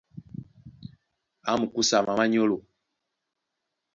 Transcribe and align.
A 1.51 1.53
mukúsa 1.59 1.97
mamá 2.05 2.25
nyólo. 2.31 2.57